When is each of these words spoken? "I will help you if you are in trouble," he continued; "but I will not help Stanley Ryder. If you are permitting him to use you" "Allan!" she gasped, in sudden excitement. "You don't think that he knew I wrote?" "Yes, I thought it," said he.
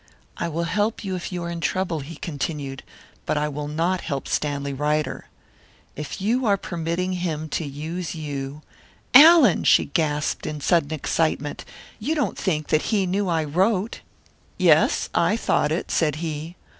"I 0.35 0.47
will 0.47 0.63
help 0.63 1.03
you 1.03 1.15
if 1.15 1.31
you 1.31 1.43
are 1.43 1.49
in 1.51 1.59
trouble," 1.61 1.99
he 1.99 2.15
continued; 2.15 2.81
"but 3.27 3.37
I 3.37 3.47
will 3.47 3.67
not 3.67 4.01
help 4.01 4.27
Stanley 4.27 4.73
Ryder. 4.73 5.25
If 5.95 6.19
you 6.19 6.43
are 6.47 6.57
permitting 6.57 7.13
him 7.13 7.47
to 7.49 7.65
use 7.67 8.15
you" 8.15 8.63
"Allan!" 9.13 9.63
she 9.63 9.85
gasped, 9.85 10.47
in 10.47 10.59
sudden 10.59 10.91
excitement. 10.91 11.65
"You 11.99 12.15
don't 12.15 12.35
think 12.35 12.69
that 12.69 12.81
he 12.89 13.05
knew 13.05 13.29
I 13.29 13.43
wrote?" 13.43 13.99
"Yes, 14.57 15.07
I 15.13 15.37
thought 15.37 15.71
it," 15.71 15.91
said 15.91 16.15
he. 16.15 16.55